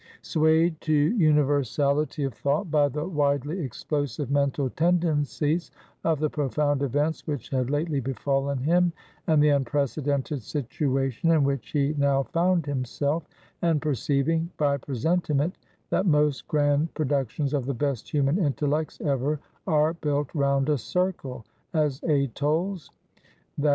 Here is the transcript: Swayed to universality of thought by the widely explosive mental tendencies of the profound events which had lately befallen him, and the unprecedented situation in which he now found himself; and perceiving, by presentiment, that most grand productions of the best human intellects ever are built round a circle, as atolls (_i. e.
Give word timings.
Swayed 0.23 0.81
to 0.81 0.91
universality 0.93 2.23
of 2.23 2.33
thought 2.33 2.71
by 2.71 2.87
the 2.87 3.05
widely 3.07 3.59
explosive 3.59 4.31
mental 4.31 4.67
tendencies 4.71 5.69
of 6.03 6.19
the 6.19 6.27
profound 6.31 6.81
events 6.81 7.27
which 7.27 7.49
had 7.49 7.69
lately 7.69 7.99
befallen 7.99 8.57
him, 8.57 8.91
and 9.27 9.43
the 9.43 9.49
unprecedented 9.49 10.41
situation 10.41 11.29
in 11.29 11.43
which 11.43 11.69
he 11.69 11.93
now 11.99 12.23
found 12.23 12.65
himself; 12.65 13.27
and 13.61 13.79
perceiving, 13.79 14.49
by 14.57 14.75
presentiment, 14.75 15.59
that 15.91 16.07
most 16.07 16.47
grand 16.47 16.91
productions 16.95 17.53
of 17.53 17.67
the 17.67 17.73
best 17.75 18.09
human 18.09 18.39
intellects 18.39 18.99
ever 19.01 19.39
are 19.67 19.93
built 19.93 20.33
round 20.33 20.67
a 20.67 20.79
circle, 20.79 21.45
as 21.75 22.01
atolls 22.09 22.89
(_i. 23.59 23.67
e. 23.69 23.69